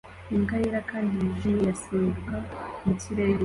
Imbwa 0.35 0.55
yera 0.61 0.79
kandi 0.91 1.11
yijimye 1.21 1.61
irasimbuka 1.65 2.35
mu 2.83 2.91
kirere 3.01 3.39